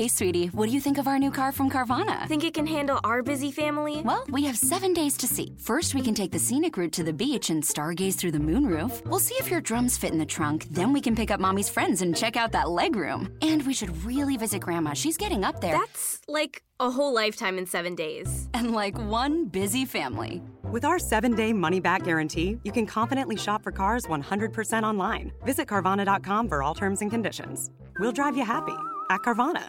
Hey, 0.00 0.08
sweetie, 0.08 0.46
what 0.46 0.66
do 0.66 0.72
you 0.72 0.80
think 0.80 0.96
of 0.96 1.06
our 1.06 1.18
new 1.18 1.30
car 1.30 1.52
from 1.52 1.68
Carvana? 1.68 2.26
Think 2.26 2.42
it 2.42 2.54
can 2.54 2.66
handle 2.66 2.98
our 3.04 3.22
busy 3.22 3.52
family? 3.52 4.00
Well, 4.00 4.24
we 4.30 4.44
have 4.44 4.56
seven 4.56 4.94
days 4.94 5.14
to 5.18 5.26
see. 5.26 5.54
First, 5.58 5.94
we 5.94 6.00
can 6.00 6.14
take 6.14 6.32
the 6.32 6.38
scenic 6.38 6.78
route 6.78 6.92
to 6.92 7.04
the 7.04 7.12
beach 7.12 7.50
and 7.50 7.62
stargaze 7.62 8.14
through 8.14 8.30
the 8.30 8.38
moonroof. 8.38 9.04
We'll 9.04 9.18
see 9.18 9.34
if 9.34 9.50
your 9.50 9.60
drums 9.60 9.98
fit 9.98 10.10
in 10.10 10.18
the 10.18 10.24
trunk. 10.24 10.68
Then 10.70 10.94
we 10.94 11.02
can 11.02 11.14
pick 11.14 11.30
up 11.30 11.38
mommy's 11.38 11.68
friends 11.68 12.00
and 12.00 12.16
check 12.16 12.38
out 12.38 12.50
that 12.52 12.64
legroom. 12.64 13.30
And 13.42 13.62
we 13.66 13.74
should 13.74 13.94
really 14.02 14.38
visit 14.38 14.62
grandma. 14.62 14.94
She's 14.94 15.18
getting 15.18 15.44
up 15.44 15.60
there. 15.60 15.76
That's 15.76 16.22
like 16.26 16.62
a 16.80 16.90
whole 16.90 17.12
lifetime 17.12 17.58
in 17.58 17.66
seven 17.66 17.94
days. 17.94 18.48
And 18.54 18.72
like 18.72 18.96
one 18.96 19.48
busy 19.48 19.84
family. 19.84 20.40
With 20.62 20.86
our 20.86 20.98
seven 20.98 21.34
day 21.34 21.52
money 21.52 21.78
back 21.78 22.04
guarantee, 22.04 22.58
you 22.64 22.72
can 22.72 22.86
confidently 22.86 23.36
shop 23.36 23.62
for 23.62 23.70
cars 23.70 24.06
100% 24.06 24.82
online. 24.82 25.30
Visit 25.44 25.68
Carvana.com 25.68 26.48
for 26.48 26.62
all 26.62 26.74
terms 26.74 27.02
and 27.02 27.10
conditions. 27.10 27.70
We'll 27.98 28.12
drive 28.12 28.34
you 28.34 28.46
happy 28.46 28.78
at 29.10 29.20
Carvana. 29.20 29.68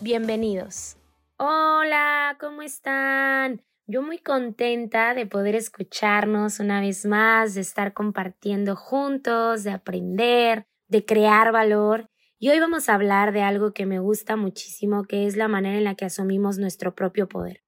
bienvenidos. 0.00 0.96
Hola, 1.38 2.36
¿cómo 2.40 2.62
están? 2.62 3.62
Yo 3.86 4.02
muy 4.02 4.18
contenta 4.18 5.14
de 5.14 5.26
poder 5.26 5.54
escucharnos 5.54 6.60
una 6.60 6.80
vez 6.80 7.06
más, 7.06 7.54
de 7.54 7.60
estar 7.60 7.92
compartiendo 7.92 8.74
juntos, 8.74 9.62
de 9.64 9.70
aprender, 9.70 10.66
de 10.88 11.04
crear 11.04 11.52
valor. 11.52 12.10
Y 12.38 12.50
hoy 12.50 12.58
vamos 12.58 12.88
a 12.88 12.94
hablar 12.94 13.32
de 13.32 13.42
algo 13.42 13.72
que 13.72 13.86
me 13.86 13.98
gusta 13.98 14.36
muchísimo, 14.36 15.04
que 15.04 15.26
es 15.26 15.36
la 15.36 15.48
manera 15.48 15.78
en 15.78 15.84
la 15.84 15.94
que 15.94 16.04
asumimos 16.04 16.58
nuestro 16.58 16.94
propio 16.94 17.28
poder. 17.28 17.62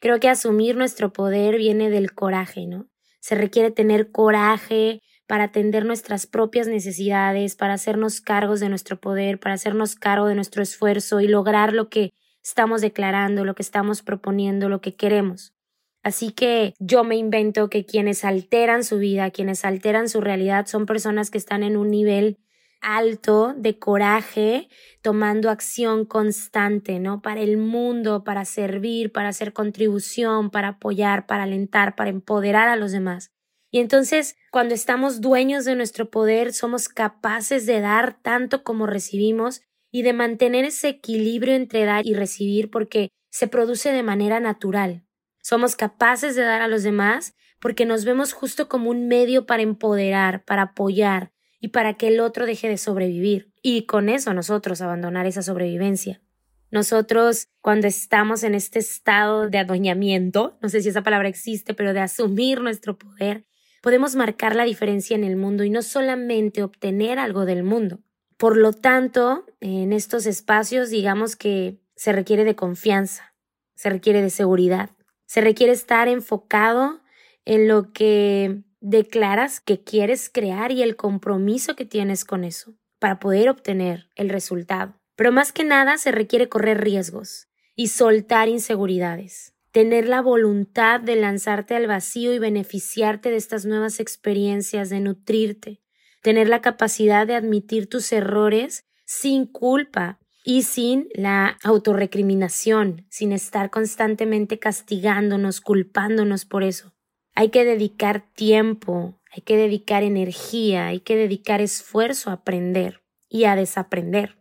Creo 0.00 0.18
que 0.18 0.28
asumir 0.28 0.76
nuestro 0.76 1.12
poder 1.12 1.56
viene 1.56 1.90
del 1.90 2.14
coraje, 2.14 2.66
¿no? 2.66 2.88
Se 3.20 3.34
requiere 3.34 3.70
tener 3.70 4.10
coraje 4.10 5.02
para 5.30 5.44
atender 5.44 5.84
nuestras 5.84 6.26
propias 6.26 6.66
necesidades, 6.66 7.54
para 7.54 7.74
hacernos 7.74 8.20
cargos 8.20 8.58
de 8.58 8.68
nuestro 8.68 9.00
poder, 9.00 9.38
para 9.38 9.54
hacernos 9.54 9.94
cargo 9.94 10.26
de 10.26 10.34
nuestro 10.34 10.60
esfuerzo 10.60 11.20
y 11.20 11.28
lograr 11.28 11.72
lo 11.72 11.88
que 11.88 12.10
estamos 12.42 12.80
declarando, 12.80 13.44
lo 13.44 13.54
que 13.54 13.62
estamos 13.62 14.02
proponiendo, 14.02 14.68
lo 14.68 14.80
que 14.80 14.96
queremos. 14.96 15.54
Así 16.02 16.32
que 16.32 16.74
yo 16.80 17.04
me 17.04 17.14
invento 17.14 17.70
que 17.70 17.86
quienes 17.86 18.24
alteran 18.24 18.82
su 18.82 18.98
vida, 18.98 19.30
quienes 19.30 19.64
alteran 19.64 20.08
su 20.08 20.20
realidad, 20.20 20.66
son 20.66 20.84
personas 20.84 21.30
que 21.30 21.38
están 21.38 21.62
en 21.62 21.76
un 21.76 21.92
nivel 21.92 22.38
alto 22.80 23.54
de 23.56 23.78
coraje, 23.78 24.68
tomando 25.00 25.48
acción 25.48 26.06
constante, 26.06 26.98
¿no? 26.98 27.22
Para 27.22 27.40
el 27.40 27.56
mundo, 27.56 28.24
para 28.24 28.44
servir, 28.44 29.12
para 29.12 29.28
hacer 29.28 29.52
contribución, 29.52 30.50
para 30.50 30.70
apoyar, 30.70 31.26
para 31.26 31.44
alentar, 31.44 31.94
para 31.94 32.10
empoderar 32.10 32.68
a 32.68 32.74
los 32.74 32.90
demás. 32.90 33.30
Y 33.70 33.78
entonces, 33.78 34.36
cuando 34.50 34.74
estamos 34.74 35.20
dueños 35.20 35.64
de 35.64 35.76
nuestro 35.76 36.10
poder, 36.10 36.52
somos 36.52 36.88
capaces 36.88 37.66
de 37.66 37.80
dar 37.80 38.20
tanto 38.20 38.64
como 38.64 38.86
recibimos 38.86 39.62
y 39.92 40.02
de 40.02 40.12
mantener 40.12 40.64
ese 40.64 40.88
equilibrio 40.88 41.54
entre 41.54 41.84
dar 41.84 42.06
y 42.06 42.14
recibir 42.14 42.70
porque 42.70 43.10
se 43.30 43.48
produce 43.48 43.92
de 43.92 44.02
manera 44.02 44.40
natural. 44.40 45.04
Somos 45.40 45.76
capaces 45.76 46.34
de 46.34 46.42
dar 46.42 46.62
a 46.62 46.68
los 46.68 46.82
demás 46.82 47.34
porque 47.60 47.86
nos 47.86 48.04
vemos 48.04 48.32
justo 48.32 48.68
como 48.68 48.90
un 48.90 49.06
medio 49.06 49.46
para 49.46 49.62
empoderar, 49.62 50.44
para 50.44 50.62
apoyar 50.62 51.32
y 51.60 51.68
para 51.68 51.94
que 51.94 52.08
el 52.08 52.20
otro 52.20 52.46
deje 52.46 52.68
de 52.68 52.78
sobrevivir. 52.78 53.52
Y 53.62 53.86
con 53.86 54.08
eso 54.08 54.34
nosotros 54.34 54.80
abandonar 54.80 55.26
esa 55.26 55.42
sobrevivencia. 55.42 56.22
Nosotros, 56.70 57.48
cuando 57.60 57.86
estamos 57.86 58.44
en 58.44 58.54
este 58.54 58.78
estado 58.78 59.48
de 59.48 59.58
adueñamiento, 59.58 60.56
no 60.62 60.68
sé 60.68 60.80
si 60.80 60.88
esa 60.88 61.02
palabra 61.02 61.28
existe, 61.28 61.74
pero 61.74 61.92
de 61.92 62.00
asumir 62.00 62.60
nuestro 62.60 62.96
poder, 62.96 63.44
podemos 63.80 64.14
marcar 64.14 64.54
la 64.54 64.64
diferencia 64.64 65.14
en 65.14 65.24
el 65.24 65.36
mundo 65.36 65.64
y 65.64 65.70
no 65.70 65.82
solamente 65.82 66.62
obtener 66.62 67.18
algo 67.18 67.44
del 67.44 67.62
mundo. 67.62 68.00
Por 68.36 68.56
lo 68.56 68.72
tanto, 68.72 69.46
en 69.60 69.92
estos 69.92 70.26
espacios 70.26 70.90
digamos 70.90 71.36
que 71.36 71.78
se 71.96 72.12
requiere 72.12 72.44
de 72.44 72.56
confianza, 72.56 73.34
se 73.74 73.90
requiere 73.90 74.22
de 74.22 74.30
seguridad, 74.30 74.90
se 75.26 75.40
requiere 75.40 75.72
estar 75.72 76.08
enfocado 76.08 77.00
en 77.44 77.68
lo 77.68 77.92
que 77.92 78.62
declaras 78.80 79.60
que 79.60 79.82
quieres 79.82 80.30
crear 80.30 80.72
y 80.72 80.82
el 80.82 80.96
compromiso 80.96 81.76
que 81.76 81.84
tienes 81.84 82.24
con 82.24 82.44
eso 82.44 82.74
para 82.98 83.18
poder 83.18 83.48
obtener 83.48 84.08
el 84.16 84.28
resultado. 84.28 84.94
Pero 85.16 85.32
más 85.32 85.52
que 85.52 85.64
nada 85.64 85.98
se 85.98 86.12
requiere 86.12 86.48
correr 86.48 86.80
riesgos 86.80 87.48
y 87.74 87.88
soltar 87.88 88.48
inseguridades 88.48 89.54
tener 89.72 90.08
la 90.08 90.20
voluntad 90.20 91.00
de 91.00 91.16
lanzarte 91.16 91.74
al 91.74 91.86
vacío 91.86 92.32
y 92.34 92.38
beneficiarte 92.38 93.30
de 93.30 93.36
estas 93.36 93.64
nuevas 93.64 94.00
experiencias, 94.00 94.90
de 94.90 95.00
nutrirte, 95.00 95.80
tener 96.22 96.48
la 96.48 96.60
capacidad 96.60 97.26
de 97.26 97.34
admitir 97.34 97.88
tus 97.88 98.12
errores 98.12 98.84
sin 99.04 99.46
culpa 99.46 100.18
y 100.44 100.62
sin 100.62 101.08
la 101.14 101.58
autorrecriminación, 101.62 103.06
sin 103.10 103.32
estar 103.32 103.70
constantemente 103.70 104.58
castigándonos, 104.58 105.60
culpándonos 105.60 106.44
por 106.44 106.62
eso. 106.62 106.94
Hay 107.34 107.50
que 107.50 107.64
dedicar 107.64 108.24
tiempo, 108.34 109.20
hay 109.32 109.42
que 109.42 109.56
dedicar 109.56 110.02
energía, 110.02 110.86
hay 110.88 111.00
que 111.00 111.16
dedicar 111.16 111.60
esfuerzo 111.60 112.30
a 112.30 112.34
aprender 112.34 113.02
y 113.28 113.44
a 113.44 113.54
desaprender. 113.54 114.39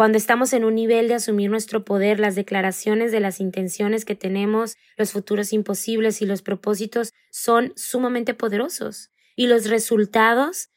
Cuando 0.00 0.16
estamos 0.16 0.54
en 0.54 0.64
un 0.64 0.76
nivel 0.76 1.08
de 1.08 1.14
asumir 1.14 1.50
nuestro 1.50 1.84
poder, 1.84 2.20
las 2.20 2.34
declaraciones 2.34 3.12
de 3.12 3.20
las 3.20 3.38
intenciones 3.38 4.06
que 4.06 4.14
tenemos, 4.14 4.78
los 4.96 5.12
futuros 5.12 5.52
imposibles 5.52 6.22
y 6.22 6.24
los 6.24 6.40
propósitos 6.40 7.12
son 7.30 7.74
sumamente 7.76 8.32
poderosos 8.32 9.10
y 9.36 9.46
los 9.46 9.68
resultados 9.68 10.70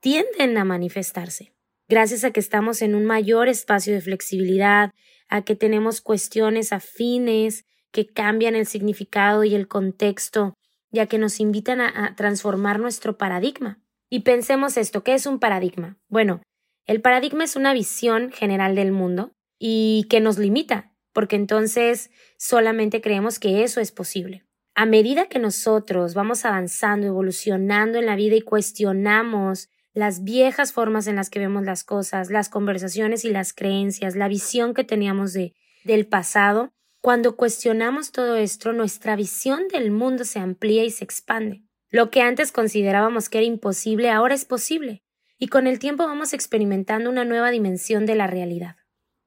tienden 0.00 0.58
a 0.58 0.64
manifestarse. 0.64 1.54
Gracias 1.88 2.24
a 2.24 2.32
que 2.32 2.40
estamos 2.40 2.82
en 2.82 2.96
un 2.96 3.04
mayor 3.04 3.46
espacio 3.46 3.94
de 3.94 4.00
flexibilidad, 4.00 4.90
a 5.28 5.42
que 5.42 5.54
tenemos 5.54 6.00
cuestiones 6.00 6.72
afines 6.72 7.66
que 7.92 8.08
cambian 8.08 8.56
el 8.56 8.66
significado 8.66 9.44
y 9.44 9.54
el 9.54 9.68
contexto, 9.68 10.54
ya 10.90 11.06
que 11.06 11.18
nos 11.18 11.38
invitan 11.38 11.80
a, 11.80 12.16
transformar 12.16 12.80
nuestro 12.80 13.16
paradigma. 13.16 13.78
Y 14.10 14.22
pensemos 14.22 14.76
esto, 14.76 15.04
¿qué 15.04 15.14
es 15.14 15.26
un 15.26 15.38
paradigma? 15.38 16.00
Bueno, 16.08 16.40
el 16.86 17.00
paradigma 17.00 17.44
es 17.44 17.56
una 17.56 17.72
visión 17.72 18.30
general 18.30 18.76
del 18.76 18.92
mundo 18.92 19.32
y 19.58 20.06
que 20.08 20.20
nos 20.20 20.38
limita, 20.38 20.92
porque 21.12 21.34
entonces 21.34 22.10
solamente 22.38 23.00
creemos 23.00 23.40
que 23.40 23.64
eso 23.64 23.80
es 23.80 23.90
posible. 23.90 24.44
A 24.74 24.86
medida 24.86 25.26
que 25.26 25.38
nosotros 25.38 26.14
vamos 26.14 26.44
avanzando, 26.44 27.06
evolucionando 27.06 27.98
en 27.98 28.06
la 28.06 28.14
vida 28.14 28.36
y 28.36 28.42
cuestionamos 28.42 29.68
las 29.94 30.22
viejas 30.22 30.72
formas 30.72 31.06
en 31.06 31.16
las 31.16 31.30
que 31.30 31.38
vemos 31.38 31.64
las 31.64 31.82
cosas, 31.82 32.30
las 32.30 32.50
conversaciones 32.50 33.24
y 33.24 33.30
las 33.30 33.52
creencias, 33.52 34.14
la 34.14 34.28
visión 34.28 34.74
que 34.74 34.84
teníamos 34.84 35.32
de, 35.32 35.54
del 35.84 36.06
pasado, 36.06 36.72
cuando 37.00 37.36
cuestionamos 37.36 38.12
todo 38.12 38.36
esto, 38.36 38.72
nuestra 38.72 39.16
visión 39.16 39.68
del 39.68 39.90
mundo 39.90 40.24
se 40.24 40.38
amplía 40.38 40.84
y 40.84 40.90
se 40.90 41.04
expande. 41.04 41.62
Lo 41.88 42.10
que 42.10 42.20
antes 42.20 42.52
considerábamos 42.52 43.28
que 43.28 43.38
era 43.38 43.46
imposible 43.46 44.10
ahora 44.10 44.34
es 44.34 44.44
posible 44.44 45.05
y 45.38 45.48
con 45.48 45.66
el 45.66 45.78
tiempo 45.78 46.06
vamos 46.06 46.32
experimentando 46.32 47.10
una 47.10 47.24
nueva 47.24 47.50
dimensión 47.50 48.06
de 48.06 48.14
la 48.14 48.26
realidad. 48.26 48.76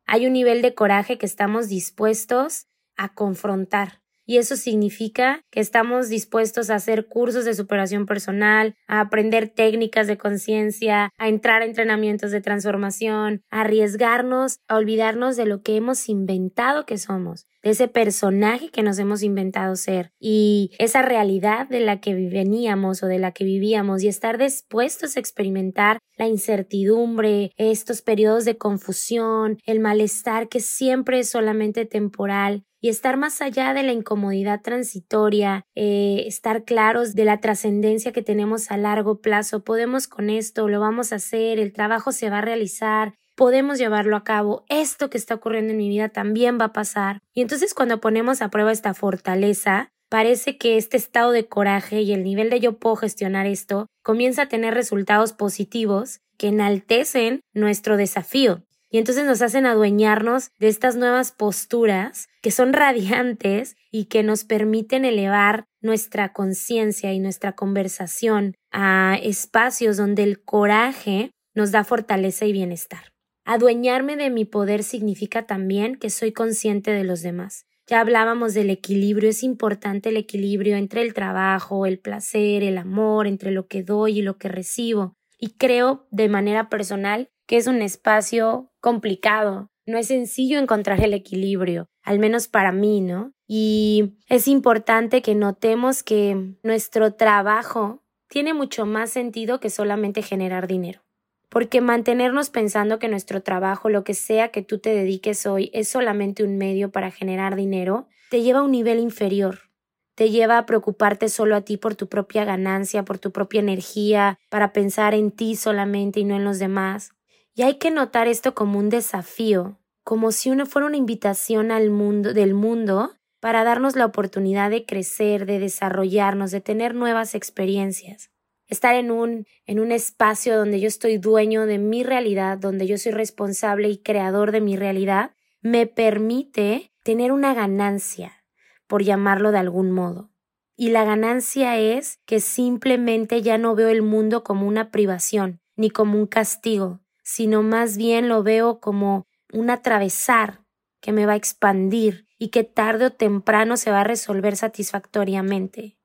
Hay 0.05 0.25
un 0.25 0.33
nivel 0.33 0.61
de 0.61 0.73
coraje 0.73 1.17
que 1.17 1.25
estamos 1.25 1.69
dispuestos 1.69 2.67
a 2.97 3.13
confrontar 3.13 4.01
y 4.29 4.37
eso 4.37 4.55
significa 4.57 5.43
que 5.49 5.59
estamos 5.59 6.07
dispuestos 6.07 6.69
a 6.69 6.75
hacer 6.75 7.07
cursos 7.07 7.45
de 7.45 7.55
superación 7.55 8.05
personal, 8.05 8.75
a 8.87 8.99
aprender 8.99 9.49
técnicas 9.49 10.05
de 10.05 10.19
conciencia, 10.19 11.09
a 11.17 11.29
entrar 11.29 11.63
a 11.63 11.65
entrenamientos 11.65 12.29
de 12.29 12.39
transformación, 12.39 13.41
a 13.49 13.61
arriesgarnos, 13.61 14.59
a 14.67 14.75
olvidarnos 14.75 15.35
de 15.35 15.47
lo 15.47 15.63
que 15.63 15.77
hemos 15.77 16.09
inventado 16.09 16.85
que 16.85 16.99
somos 16.99 17.47
de 17.63 17.71
ese 17.71 17.87
personaje 17.87 18.69
que 18.69 18.83
nos 18.83 18.99
hemos 18.99 19.23
inventado 19.23 19.75
ser 19.75 20.11
y 20.19 20.71
esa 20.79 21.01
realidad 21.01 21.67
de 21.67 21.81
la 21.81 21.99
que 21.99 22.13
veníamos 22.13 23.03
o 23.03 23.07
de 23.07 23.19
la 23.19 23.31
que 23.31 23.43
vivíamos 23.43 24.03
y 24.03 24.07
estar 24.07 24.37
dispuestos 24.37 25.17
a 25.17 25.19
experimentar 25.19 25.99
la 26.17 26.27
incertidumbre, 26.27 27.51
estos 27.57 28.01
periodos 28.01 28.45
de 28.45 28.57
confusión, 28.57 29.57
el 29.65 29.79
malestar 29.79 30.47
que 30.47 30.59
siempre 30.59 31.19
es 31.19 31.29
solamente 31.29 31.85
temporal 31.85 32.63
y 32.81 32.89
estar 32.89 33.17
más 33.17 33.41
allá 33.41 33.73
de 33.73 33.83
la 33.83 33.91
incomodidad 33.91 34.61
transitoria, 34.61 35.65
eh, 35.75 36.23
estar 36.27 36.63
claros 36.63 37.13
de 37.15 37.25
la 37.25 37.39
trascendencia 37.39 38.11
que 38.11 38.21
tenemos 38.21 38.71
a 38.71 38.77
largo 38.77 39.21
plazo. 39.21 39.63
Podemos 39.63 40.07
con 40.07 40.29
esto, 40.29 40.67
lo 40.67 40.79
vamos 40.79 41.11
a 41.11 41.17
hacer, 41.17 41.59
el 41.59 41.73
trabajo 41.73 42.11
se 42.11 42.29
va 42.29 42.39
a 42.39 42.41
realizar, 42.41 43.13
podemos 43.35 43.77
llevarlo 43.77 44.15
a 44.15 44.23
cabo, 44.23 44.65
esto 44.69 45.09
que 45.09 45.17
está 45.17 45.35
ocurriendo 45.35 45.71
en 45.71 45.77
mi 45.77 45.89
vida 45.89 46.09
también 46.09 46.57
va 46.59 46.65
a 46.65 46.73
pasar. 46.73 47.19
Y 47.33 47.41
entonces 47.41 47.73
cuando 47.73 48.01
ponemos 48.01 48.41
a 48.41 48.49
prueba 48.49 48.71
esta 48.71 48.93
fortaleza, 48.93 49.91
parece 50.09 50.57
que 50.57 50.77
este 50.77 50.97
estado 50.97 51.31
de 51.31 51.47
coraje 51.47 52.01
y 52.01 52.13
el 52.13 52.23
nivel 52.23 52.49
de 52.49 52.59
yo 52.59 52.79
puedo 52.79 52.95
gestionar 52.95 53.45
esto 53.45 53.87
comienza 54.03 54.43
a 54.43 54.49
tener 54.49 54.73
resultados 54.73 55.33
positivos 55.33 56.19
que 56.37 56.47
enaltecen 56.47 57.41
nuestro 57.53 57.97
desafío 57.97 58.63
y 58.89 58.97
entonces 58.97 59.25
nos 59.25 59.41
hacen 59.41 59.65
adueñarnos 59.65 60.51
de 60.57 60.67
estas 60.67 60.95
nuevas 60.95 61.31
posturas 61.31 62.27
que 62.41 62.51
son 62.51 62.73
radiantes 62.73 63.75
y 63.91 64.05
que 64.05 64.23
nos 64.23 64.43
permiten 64.43 65.05
elevar 65.05 65.65
nuestra 65.81 66.33
conciencia 66.33 67.13
y 67.13 67.19
nuestra 67.19 67.53
conversación 67.53 68.55
a 68.71 69.17
espacios 69.21 69.97
donde 69.97 70.23
el 70.23 70.43
coraje 70.43 71.31
nos 71.53 71.71
da 71.71 71.83
fortaleza 71.83 72.45
y 72.45 72.51
bienestar. 72.51 73.13
Adueñarme 73.45 74.15
de 74.15 74.29
mi 74.29 74.45
poder 74.45 74.83
significa 74.83 75.45
también 75.45 75.95
que 75.95 76.09
soy 76.09 76.31
consciente 76.31 76.91
de 76.91 77.03
los 77.03 77.21
demás. 77.21 77.65
Ya 77.87 78.01
hablábamos 78.01 78.53
del 78.53 78.69
equilibrio, 78.69 79.29
es 79.29 79.41
importante 79.41 80.09
el 80.09 80.17
equilibrio 80.17 80.77
entre 80.77 81.01
el 81.01 81.15
trabajo, 81.15 81.87
el 81.87 81.99
placer, 81.99 82.61
el 82.61 82.77
amor, 82.77 83.25
entre 83.25 83.49
lo 83.49 83.67
que 83.67 83.81
doy 83.81 84.19
y 84.19 84.21
lo 84.21 84.37
que 84.37 84.47
recibo. 84.47 85.15
Y 85.39 85.51
creo 85.57 86.07
de 86.11 86.29
manera 86.29 86.69
personal 86.69 87.29
que 87.49 87.57
es 87.57 87.65
un 87.65 87.81
espacio 87.81 88.71
complicado. 88.79 89.71
No 89.87 89.97
es 89.97 90.09
sencillo 90.09 90.59
encontrar 90.59 91.03
el 91.03 91.15
equilibrio, 91.15 91.87
al 92.03 92.19
menos 92.19 92.47
para 92.47 92.71
mí, 92.71 93.01
¿no? 93.01 93.33
Y 93.47 94.19
es 94.27 94.47
importante 94.47 95.23
que 95.23 95.33
notemos 95.33 96.03
que 96.03 96.53
nuestro 96.61 97.15
trabajo 97.15 98.03
tiene 98.29 98.53
mucho 98.53 98.85
más 98.85 99.09
sentido 99.09 99.59
que 99.59 99.71
solamente 99.71 100.21
generar 100.21 100.67
dinero. 100.67 101.01
Porque 101.49 101.81
mantenernos 101.81 102.51
pensando 102.51 102.99
que 102.99 103.07
nuestro 103.07 103.41
trabajo, 103.41 103.89
lo 103.89 104.03
que 104.03 104.13
sea 104.13 104.49
que 104.49 104.61
tú 104.61 104.77
te 104.77 104.93
dediques 104.93 105.47
hoy, 105.47 105.71
es 105.73 105.87
solamente 105.87 106.43
un 106.43 106.55
medio 106.59 106.91
para 106.91 107.09
generar 107.09 107.55
dinero, 107.55 108.09
te 108.29 108.43
lleva 108.43 108.59
a 108.59 108.63
un 108.63 108.71
nivel 108.71 108.99
inferior. 108.99 109.71
Te 110.13 110.29
lleva 110.29 110.59
a 110.59 110.67
preocuparte 110.67 111.29
solo 111.29 111.55
a 111.55 111.61
ti 111.61 111.77
por 111.77 111.95
tu 111.95 112.09
propia 112.09 112.45
ganancia, 112.45 113.05
por 113.05 113.17
tu 113.17 113.31
propia 113.31 113.61
energía, 113.61 114.37
para 114.51 114.71
pensar 114.71 115.15
en 115.15 115.31
ti 115.31 115.55
solamente 115.55 116.19
y 116.19 116.25
no 116.25 116.35
en 116.35 116.43
los 116.43 116.59
demás. 116.59 117.15
Y 117.59 117.63
hay 117.63 117.73
que 117.73 117.91
notar 117.91 118.29
esto 118.29 118.55
como 118.55 118.79
un 118.79 118.87
desafío, 118.87 119.77
como 120.05 120.31
si 120.31 120.49
uno 120.49 120.65
fuera 120.65 120.87
una 120.87 120.95
invitación 120.95 121.71
al 121.71 121.89
mundo 121.89 122.33
del 122.33 122.53
mundo 122.53 123.17
para 123.41 123.65
darnos 123.65 123.97
la 123.97 124.05
oportunidad 124.05 124.69
de 124.69 124.85
crecer, 124.85 125.45
de 125.45 125.59
desarrollarnos, 125.59 126.51
de 126.51 126.61
tener 126.61 126.95
nuevas 126.95 127.35
experiencias. 127.35 128.31
Estar 128.67 128.95
en 128.95 129.11
un, 129.11 129.45
en 129.65 129.81
un 129.81 129.91
espacio 129.91 130.55
donde 130.55 130.79
yo 130.79 130.87
estoy 130.87 131.17
dueño 131.17 131.65
de 131.65 131.79
mi 131.79 132.01
realidad, 132.01 132.57
donde 132.57 132.87
yo 132.87 132.97
soy 132.97 133.11
responsable 133.11 133.89
y 133.89 133.97
creador 133.97 134.53
de 134.53 134.61
mi 134.61 134.77
realidad, 134.77 135.31
me 135.59 135.85
permite 135.85 136.93
tener 137.03 137.33
una 137.33 137.53
ganancia, 137.53 138.45
por 138.87 139.03
llamarlo 139.03 139.51
de 139.51 139.57
algún 139.57 139.91
modo. 139.91 140.31
Y 140.77 140.91
la 140.91 141.03
ganancia 141.03 141.77
es 141.77 142.21
que 142.25 142.39
simplemente 142.39 143.41
ya 143.41 143.57
no 143.57 143.75
veo 143.75 143.89
el 143.89 144.01
mundo 144.01 144.45
como 144.45 144.65
una 144.65 144.91
privación, 144.91 145.59
ni 145.75 145.89
como 145.89 146.17
un 146.17 146.25
castigo, 146.25 147.01
sino 147.31 147.61
más 147.61 147.95
bien 147.95 148.27
lo 148.27 148.41
veo 148.41 148.79
como 148.79 149.27
un 149.53 149.69
atravesar 149.69 150.63
que 150.99 151.11
me 151.11 151.27
va 151.27 151.33
a 151.33 151.35
expandir 151.35 152.25
y 152.39 152.47
que 152.47 152.63
tarde 152.63 153.05
o 153.05 153.11
temprano 153.11 153.77
se 153.77 153.91
va 153.91 154.01
a 154.01 154.03
resolver 154.03 154.55
satisfactoriamente. 154.55 155.95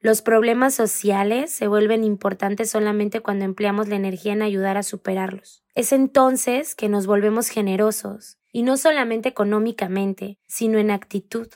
Los 0.00 0.22
problemas 0.22 0.74
sociales 0.74 1.52
se 1.52 1.68
vuelven 1.68 2.02
importantes 2.02 2.70
solamente 2.70 3.20
cuando 3.20 3.44
empleamos 3.44 3.88
la 3.88 3.96
energía 3.96 4.32
en 4.32 4.40
ayudar 4.40 4.78
a 4.78 4.82
superarlos. 4.82 5.62
Es 5.74 5.92
entonces 5.92 6.74
que 6.74 6.88
nos 6.88 7.06
volvemos 7.06 7.48
generosos, 7.48 8.38
y 8.50 8.62
no 8.62 8.78
solamente 8.78 9.28
económicamente, 9.28 10.38
sino 10.46 10.78
en 10.78 10.90
actitud 10.90 11.48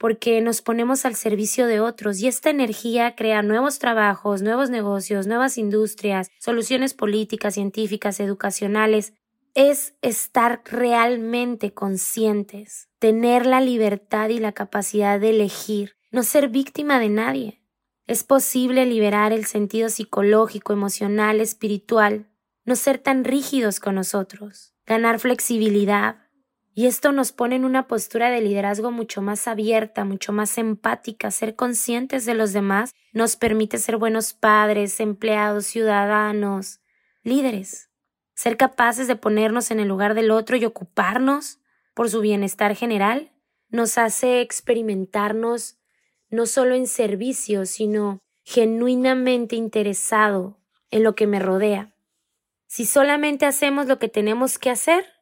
porque 0.00 0.40
nos 0.40 0.62
ponemos 0.62 1.04
al 1.04 1.14
servicio 1.14 1.66
de 1.66 1.80
otros 1.80 2.20
y 2.20 2.26
esta 2.26 2.48
energía 2.48 3.14
crea 3.14 3.42
nuevos 3.42 3.78
trabajos, 3.78 4.40
nuevos 4.40 4.70
negocios, 4.70 5.26
nuevas 5.26 5.58
industrias, 5.58 6.30
soluciones 6.38 6.94
políticas, 6.94 7.52
científicas, 7.52 8.18
educacionales. 8.18 9.12
Es 9.54 9.92
estar 10.00 10.62
realmente 10.64 11.74
conscientes, 11.74 12.88
tener 12.98 13.44
la 13.44 13.60
libertad 13.60 14.30
y 14.30 14.38
la 14.38 14.52
capacidad 14.52 15.20
de 15.20 15.30
elegir, 15.30 15.96
no 16.10 16.22
ser 16.22 16.48
víctima 16.48 16.98
de 16.98 17.10
nadie. 17.10 17.60
Es 18.06 18.24
posible 18.24 18.86
liberar 18.86 19.34
el 19.34 19.44
sentido 19.44 19.90
psicológico, 19.90 20.72
emocional, 20.72 21.42
espiritual, 21.42 22.26
no 22.64 22.74
ser 22.74 22.96
tan 22.96 23.22
rígidos 23.22 23.80
con 23.80 23.96
nosotros, 23.96 24.72
ganar 24.86 25.18
flexibilidad, 25.20 26.29
y 26.80 26.86
esto 26.86 27.12
nos 27.12 27.30
pone 27.30 27.56
en 27.56 27.66
una 27.66 27.86
postura 27.86 28.30
de 28.30 28.40
liderazgo 28.40 28.90
mucho 28.90 29.20
más 29.20 29.46
abierta, 29.46 30.06
mucho 30.06 30.32
más 30.32 30.56
empática, 30.56 31.30
ser 31.30 31.54
conscientes 31.54 32.24
de 32.24 32.32
los 32.32 32.54
demás 32.54 32.94
nos 33.12 33.36
permite 33.36 33.76
ser 33.76 33.98
buenos 33.98 34.32
padres, 34.32 34.98
empleados, 34.98 35.66
ciudadanos, 35.66 36.80
líderes, 37.22 37.90
ser 38.32 38.56
capaces 38.56 39.08
de 39.08 39.16
ponernos 39.16 39.70
en 39.70 39.78
el 39.78 39.88
lugar 39.88 40.14
del 40.14 40.30
otro 40.30 40.56
y 40.56 40.64
ocuparnos 40.64 41.58
por 41.92 42.08
su 42.08 42.22
bienestar 42.22 42.74
general, 42.74 43.30
nos 43.68 43.98
hace 43.98 44.40
experimentarnos 44.40 45.76
no 46.30 46.46
solo 46.46 46.74
en 46.74 46.86
servicio, 46.86 47.66
sino 47.66 48.20
genuinamente 48.42 49.54
interesado 49.54 50.58
en 50.90 51.02
lo 51.02 51.14
que 51.14 51.26
me 51.26 51.40
rodea. 51.40 51.94
Si 52.68 52.86
solamente 52.86 53.44
hacemos 53.44 53.86
lo 53.86 53.98
que 53.98 54.08
tenemos 54.08 54.58
que 54.58 54.70
hacer, 54.70 55.19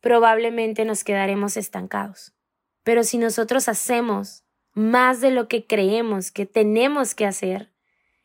probablemente 0.00 0.84
nos 0.84 1.04
quedaremos 1.04 1.56
estancados. 1.56 2.34
Pero 2.84 3.04
si 3.04 3.18
nosotros 3.18 3.68
hacemos 3.68 4.44
más 4.72 5.20
de 5.20 5.30
lo 5.30 5.48
que 5.48 5.66
creemos 5.66 6.30
que 6.30 6.46
tenemos 6.46 7.14
que 7.14 7.26
hacer 7.26 7.72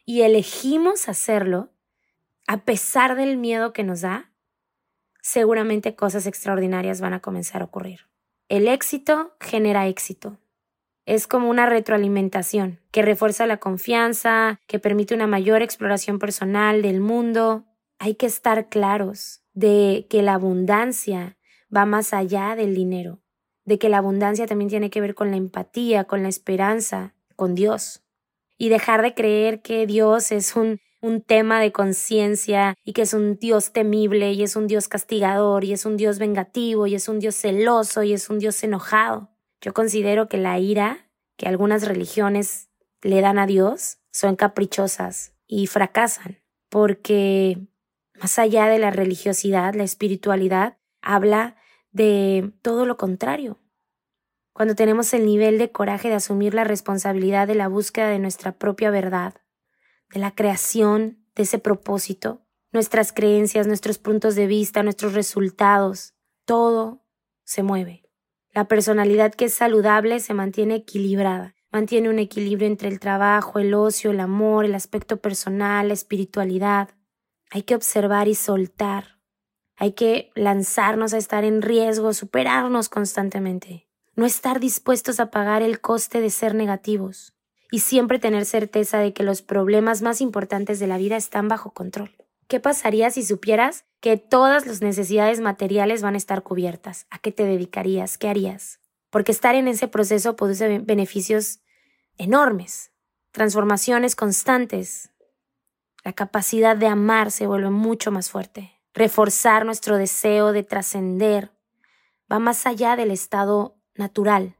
y 0.05 0.21
elegimos 0.21 1.09
hacerlo, 1.09 1.69
a 2.47 2.63
pesar 2.63 3.15
del 3.15 3.37
miedo 3.37 3.73
que 3.73 3.83
nos 3.83 4.01
da, 4.01 4.31
seguramente 5.21 5.95
cosas 5.95 6.27
extraordinarias 6.27 7.01
van 7.01 7.13
a 7.13 7.21
comenzar 7.21 7.61
a 7.61 7.65
ocurrir. 7.65 8.01
El 8.49 8.67
éxito 8.67 9.35
genera 9.39 9.87
éxito. 9.87 10.37
Es 11.05 11.27
como 11.27 11.49
una 11.49 11.65
retroalimentación 11.65 12.79
que 12.91 13.01
refuerza 13.01 13.47
la 13.47 13.57
confianza, 13.57 14.59
que 14.67 14.79
permite 14.79 15.15
una 15.15 15.27
mayor 15.27 15.61
exploración 15.61 16.19
personal 16.19 16.81
del 16.81 17.01
mundo. 17.01 17.65
Hay 17.99 18.15
que 18.15 18.25
estar 18.25 18.69
claros 18.69 19.41
de 19.53 20.07
que 20.09 20.21
la 20.21 20.35
abundancia 20.35 21.37
va 21.75 21.85
más 21.85 22.13
allá 22.13 22.55
del 22.55 22.75
dinero, 22.75 23.21
de 23.65 23.79
que 23.79 23.89
la 23.89 23.97
abundancia 23.97 24.45
también 24.45 24.69
tiene 24.69 24.89
que 24.89 25.01
ver 25.01 25.15
con 25.15 25.31
la 25.31 25.37
empatía, 25.37 26.03
con 26.05 26.23
la 26.23 26.29
esperanza, 26.29 27.15
con 27.35 27.55
Dios. 27.55 28.03
Y 28.57 28.69
dejar 28.69 29.01
de 29.01 29.13
creer 29.13 29.61
que 29.61 29.87
Dios 29.87 30.31
es 30.31 30.55
un, 30.55 30.79
un 31.01 31.21
tema 31.21 31.59
de 31.59 31.71
conciencia 31.71 32.75
y 32.83 32.93
que 32.93 33.01
es 33.01 33.13
un 33.13 33.37
Dios 33.37 33.73
temible 33.73 34.31
y 34.31 34.43
es 34.43 34.55
un 34.55 34.67
Dios 34.67 34.87
castigador 34.87 35.63
y 35.63 35.73
es 35.73 35.85
un 35.85 35.97
Dios 35.97 36.19
vengativo 36.19 36.87
y 36.87 36.95
es 36.95 37.09
un 37.09 37.19
Dios 37.19 37.35
celoso 37.35 38.03
y 38.03 38.13
es 38.13 38.29
un 38.29 38.39
Dios 38.39 38.63
enojado. 38.63 39.29
Yo 39.59 39.73
considero 39.73 40.29
que 40.29 40.37
la 40.37 40.59
ira 40.59 41.09
que 41.37 41.47
algunas 41.47 41.87
religiones 41.87 42.69
le 43.01 43.21
dan 43.21 43.39
a 43.39 43.47
Dios 43.47 43.97
son 44.11 44.35
caprichosas 44.35 45.33
y 45.47 45.67
fracasan 45.67 46.39
porque 46.69 47.67
más 48.19 48.39
allá 48.39 48.67
de 48.67 48.79
la 48.79 48.91
religiosidad, 48.91 49.73
la 49.73 49.83
espiritualidad 49.83 50.77
habla 51.01 51.57
de 51.93 52.51
todo 52.61 52.85
lo 52.85 52.97
contrario. 52.97 53.59
Cuando 54.51 54.75
tenemos 54.75 55.13
el 55.13 55.25
nivel 55.25 55.57
de 55.57 55.71
coraje 55.71 56.09
de 56.09 56.15
asumir 56.15 56.53
la 56.53 56.63
responsabilidad 56.63 57.47
de 57.47 57.55
la 57.55 57.67
búsqueda 57.67 58.09
de 58.09 58.19
nuestra 58.19 58.51
propia 58.51 58.91
verdad, 58.91 59.35
de 60.11 60.19
la 60.19 60.35
creación 60.35 61.25
de 61.35 61.43
ese 61.43 61.57
propósito, 61.57 62.45
nuestras 62.71 63.13
creencias, 63.13 63.67
nuestros 63.67 63.97
puntos 63.99 64.35
de 64.35 64.47
vista, 64.47 64.83
nuestros 64.83 65.13
resultados, 65.13 66.13
todo 66.45 67.05
se 67.45 67.63
mueve. 67.63 68.03
La 68.51 68.67
personalidad 68.67 69.33
que 69.33 69.45
es 69.45 69.53
saludable 69.53 70.19
se 70.19 70.33
mantiene 70.33 70.75
equilibrada. 70.75 71.55
mantiene 71.71 72.09
un 72.09 72.19
equilibrio 72.19 72.67
entre 72.67 72.87
el 72.87 72.99
trabajo, 72.99 73.57
el 73.57 73.73
ocio, 73.73 74.11
el 74.11 74.19
amor, 74.19 74.65
el 74.65 74.75
aspecto 74.75 75.17
personal, 75.17 75.87
la 75.87 75.95
espiritualidad. 75.95 76.89
Hay 77.49 77.63
que 77.63 77.73
observar 77.73 78.27
y 78.27 78.35
soltar. 78.35 79.12
Hay 79.75 79.93
que 79.93 80.31
lanzarnos 80.35 81.13
a 81.13 81.17
estar 81.17 81.43
en 81.43 81.61
riesgo, 81.61 82.13
superarnos 82.13 82.89
constantemente. 82.89 83.87
No 84.15 84.25
estar 84.25 84.59
dispuestos 84.59 85.19
a 85.19 85.31
pagar 85.31 85.61
el 85.63 85.81
coste 85.81 86.21
de 86.21 86.29
ser 86.29 86.53
negativos. 86.53 87.33
Y 87.71 87.79
siempre 87.79 88.19
tener 88.19 88.45
certeza 88.45 88.99
de 88.99 89.13
que 89.13 89.23
los 89.23 89.41
problemas 89.41 90.03
más 90.03 90.21
importantes 90.21 90.79
de 90.79 90.85
la 90.85 90.97
vida 90.97 91.17
están 91.17 91.47
bajo 91.47 91.71
control. 91.71 92.15
¿Qué 92.47 92.59
pasaría 92.59 93.09
si 93.09 93.23
supieras 93.23 93.85
que 93.99 94.17
todas 94.17 94.67
las 94.67 94.81
necesidades 94.81 95.39
materiales 95.39 96.03
van 96.03 96.13
a 96.13 96.17
estar 96.17 96.43
cubiertas? 96.43 97.07
¿A 97.09 97.17
qué 97.17 97.31
te 97.31 97.45
dedicarías? 97.45 98.19
¿Qué 98.19 98.27
harías? 98.27 98.79
Porque 99.09 99.31
estar 99.31 99.55
en 99.55 99.67
ese 99.67 99.87
proceso 99.87 100.35
produce 100.35 100.79
beneficios 100.79 101.61
enormes, 102.17 102.91
transformaciones 103.31 104.15
constantes. 104.15 105.09
La 106.03 106.13
capacidad 106.13 106.77
de 106.77 106.87
amar 106.87 107.31
se 107.31 107.47
vuelve 107.47 107.71
mucho 107.71 108.11
más 108.11 108.29
fuerte. 108.29 108.82
Reforzar 108.93 109.65
nuestro 109.65 109.97
deseo 109.97 110.51
de 110.51 110.63
trascender 110.63 111.51
va 112.31 112.39
más 112.39 112.67
allá 112.67 112.95
del 112.95 113.09
estado 113.09 113.75
natural. 113.95 114.55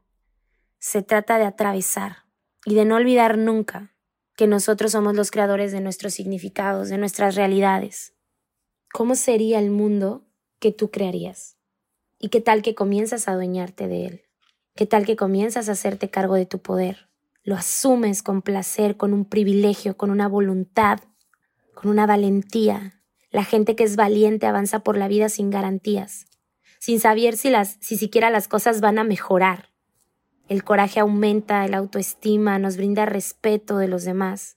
Se 0.78 1.02
trata 1.02 1.38
de 1.38 1.44
atravesar 1.44 2.24
y 2.64 2.74
de 2.74 2.84
no 2.84 2.96
olvidar 2.96 3.38
nunca 3.38 3.94
que 4.36 4.46
nosotros 4.46 4.92
somos 4.92 5.14
los 5.14 5.30
creadores 5.30 5.70
de 5.70 5.80
nuestros 5.80 6.14
significados, 6.14 6.88
de 6.88 6.98
nuestras 6.98 7.36
realidades. 7.36 8.14
¿Cómo 8.92 9.14
sería 9.14 9.60
el 9.60 9.70
mundo 9.70 10.26
que 10.58 10.72
tú 10.72 10.90
crearías? 10.90 11.56
¿Y 12.18 12.28
qué 12.30 12.40
tal 12.40 12.62
que 12.62 12.74
comienzas 12.74 13.28
a 13.28 13.32
adueñarte 13.32 13.86
de 13.86 14.06
él? 14.06 14.22
¿Qué 14.74 14.86
tal 14.86 15.06
que 15.06 15.14
comienzas 15.14 15.68
a 15.68 15.72
hacerte 15.72 16.10
cargo 16.10 16.34
de 16.34 16.46
tu 16.46 16.60
poder? 16.60 17.08
Lo 17.44 17.54
asumes 17.54 18.24
con 18.24 18.42
placer, 18.42 18.96
con 18.96 19.12
un 19.12 19.24
privilegio, 19.26 19.96
con 19.96 20.10
una 20.10 20.26
voluntad, 20.26 21.00
con 21.74 21.90
una 21.90 22.06
valentía. 22.06 23.03
La 23.34 23.42
gente 23.42 23.74
que 23.74 23.82
es 23.82 23.96
valiente 23.96 24.46
avanza 24.46 24.84
por 24.84 24.96
la 24.96 25.08
vida 25.08 25.28
sin 25.28 25.50
garantías, 25.50 26.26
sin 26.78 27.00
saber 27.00 27.36
si 27.36 27.50
las 27.50 27.78
si 27.80 27.96
siquiera 27.96 28.30
las 28.30 28.46
cosas 28.46 28.80
van 28.80 28.96
a 28.96 29.02
mejorar. 29.02 29.72
El 30.48 30.62
coraje 30.62 31.00
aumenta 31.00 31.64
el 31.64 31.74
autoestima, 31.74 32.60
nos 32.60 32.76
brinda 32.76 33.06
respeto 33.06 33.76
de 33.78 33.88
los 33.88 34.04
demás, 34.04 34.56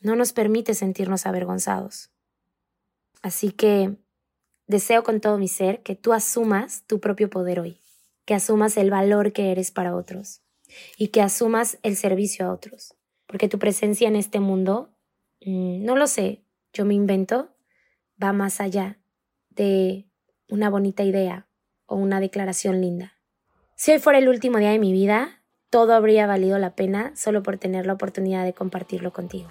no 0.00 0.16
nos 0.16 0.32
permite 0.32 0.74
sentirnos 0.74 1.24
avergonzados. 1.24 2.10
Así 3.22 3.52
que 3.52 3.96
deseo 4.66 5.04
con 5.04 5.20
todo 5.20 5.38
mi 5.38 5.46
ser 5.46 5.84
que 5.84 5.94
tú 5.94 6.12
asumas 6.12 6.82
tu 6.88 6.98
propio 6.98 7.30
poder 7.30 7.60
hoy, 7.60 7.80
que 8.24 8.34
asumas 8.34 8.76
el 8.76 8.90
valor 8.90 9.32
que 9.32 9.52
eres 9.52 9.70
para 9.70 9.94
otros 9.94 10.42
y 10.98 11.08
que 11.08 11.22
asumas 11.22 11.78
el 11.84 11.94
servicio 11.94 12.46
a 12.46 12.52
otros, 12.52 12.96
porque 13.28 13.48
tu 13.48 13.60
presencia 13.60 14.08
en 14.08 14.16
este 14.16 14.40
mundo, 14.40 14.90
mm, 15.42 15.84
no 15.84 15.94
lo 15.94 16.08
sé, 16.08 16.42
yo 16.72 16.84
me 16.84 16.94
invento, 16.94 17.55
va 18.22 18.32
más 18.32 18.60
allá 18.60 18.98
de 19.50 20.06
una 20.48 20.70
bonita 20.70 21.02
idea 21.02 21.46
o 21.86 21.96
una 21.96 22.20
declaración 22.20 22.80
linda. 22.80 23.14
Si 23.74 23.92
hoy 23.92 23.98
fuera 23.98 24.18
el 24.18 24.28
último 24.28 24.58
día 24.58 24.70
de 24.70 24.78
mi 24.78 24.92
vida, 24.92 25.42
todo 25.70 25.94
habría 25.94 26.26
valido 26.26 26.58
la 26.58 26.74
pena 26.74 27.12
solo 27.14 27.42
por 27.42 27.58
tener 27.58 27.86
la 27.86 27.94
oportunidad 27.94 28.44
de 28.44 28.54
compartirlo 28.54 29.12
contigo. 29.12 29.50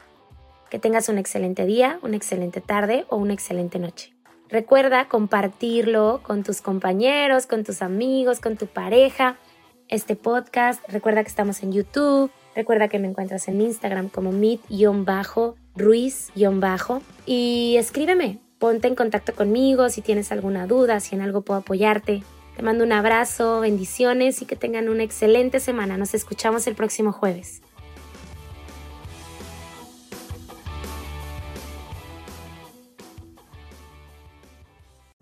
Que 0.69 0.79
tengas 0.79 1.09
un 1.09 1.17
excelente 1.17 1.65
día, 1.65 1.99
una 2.01 2.15
excelente 2.15 2.61
tarde 2.61 3.05
o 3.09 3.17
una 3.17 3.33
excelente 3.33 3.79
noche. 3.79 4.13
Recuerda 4.49 5.07
compartirlo 5.07 6.21
con 6.23 6.43
tus 6.43 6.61
compañeros, 6.61 7.47
con 7.47 7.63
tus 7.63 7.81
amigos, 7.81 8.39
con 8.39 8.57
tu 8.57 8.67
pareja. 8.67 9.37
Este 9.87 10.15
podcast, 10.15 10.83
recuerda 10.87 11.23
que 11.23 11.29
estamos 11.29 11.61
en 11.61 11.71
YouTube, 11.71 12.31
recuerda 12.55 12.87
que 12.87 12.99
me 12.99 13.07
encuentras 13.07 13.47
en 13.47 13.61
Instagram 13.61 14.09
como 14.09 14.31
mit-ruiz- 14.31 16.31
y 17.25 17.75
escríbeme, 17.77 18.39
ponte 18.65 18.87
en 18.87 18.95
contacto 18.95 19.35
conmigo 19.35 19.89
si 19.89 20.01
tienes 20.01 20.31
alguna 20.31 20.65
duda, 20.65 20.99
si 20.99 21.13
en 21.13 21.21
algo 21.21 21.41
puedo 21.41 21.59
apoyarte. 21.59 22.23
Te 22.55 22.63
mando 22.63 22.83
un 22.83 22.93
abrazo, 22.93 23.59
bendiciones 23.59 24.41
y 24.41 24.47
que 24.47 24.55
tengan 24.55 24.89
una 24.89 25.03
excelente 25.03 25.59
semana. 25.59 25.97
Nos 25.97 26.15
escuchamos 26.15 26.65
el 26.65 26.73
próximo 26.73 27.11
jueves. 27.11 27.61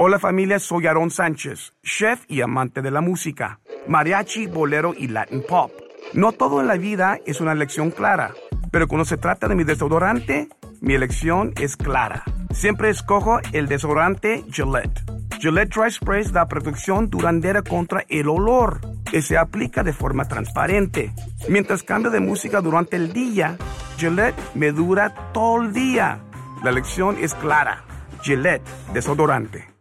Hola 0.00 0.20
familia, 0.20 0.60
soy 0.60 0.86
Aaron 0.86 1.10
Sánchez, 1.10 1.72
chef 1.82 2.20
y 2.28 2.40
amante 2.40 2.82
de 2.82 2.92
la 2.92 3.00
música, 3.00 3.58
mariachi, 3.88 4.46
bolero 4.46 4.94
y 4.96 5.08
Latin 5.08 5.42
pop. 5.42 5.72
No 6.12 6.30
todo 6.30 6.60
en 6.60 6.68
la 6.68 6.76
vida 6.76 7.18
es 7.26 7.40
una 7.40 7.50
elección 7.50 7.90
clara, 7.90 8.32
pero 8.70 8.86
cuando 8.86 9.04
se 9.04 9.16
trata 9.16 9.48
de 9.48 9.56
mi 9.56 9.64
desodorante, 9.64 10.50
mi 10.80 10.94
elección 10.94 11.52
es 11.60 11.76
clara. 11.76 12.22
Siempre 12.52 12.90
escojo 12.90 13.40
el 13.52 13.66
desodorante 13.66 14.44
Gillette. 14.52 15.02
Gillette 15.40 15.74
Dry 15.74 15.90
Spray 15.90 16.22
da 16.30 16.46
protección 16.46 17.10
duradera 17.10 17.62
contra 17.62 18.04
el 18.08 18.28
olor 18.28 18.80
y 19.12 19.20
se 19.20 19.36
aplica 19.36 19.82
de 19.82 19.92
forma 19.92 20.28
transparente. 20.28 21.12
Mientras 21.48 21.82
cambio 21.82 22.12
de 22.12 22.20
música 22.20 22.60
durante 22.60 22.94
el 22.94 23.12
día, 23.12 23.56
Gillette 23.96 24.38
me 24.54 24.70
dura 24.70 25.32
todo 25.32 25.60
el 25.60 25.72
día. 25.72 26.20
La 26.62 26.70
elección 26.70 27.16
es 27.20 27.34
clara. 27.34 27.82
Gillette, 28.22 28.62
desodorante. 28.92 29.77